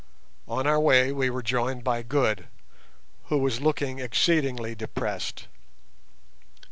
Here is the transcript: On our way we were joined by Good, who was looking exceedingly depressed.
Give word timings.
On 0.47 0.65
our 0.65 0.79
way 0.79 1.11
we 1.11 1.29
were 1.29 1.43
joined 1.43 1.83
by 1.83 2.01
Good, 2.01 2.47
who 3.25 3.37
was 3.37 3.61
looking 3.61 3.99
exceedingly 3.99 4.73
depressed. 4.73 5.45